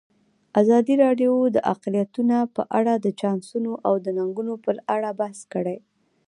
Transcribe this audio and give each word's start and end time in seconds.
ازادي 0.61 0.95
راډیو 1.05 1.33
د 1.55 1.57
اقلیتونه 1.73 2.37
په 2.55 2.61
اړه 2.77 2.93
د 2.97 3.07
چانسونو 3.19 3.71
او 3.87 3.93
ننګونو 4.17 4.53
په 4.63 4.71
اړه 4.95 5.09
بحث 5.19 5.39
کړی. 5.53 5.77